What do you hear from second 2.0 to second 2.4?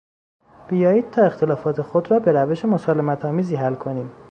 را به